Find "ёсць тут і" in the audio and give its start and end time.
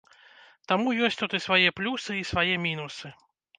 1.09-1.43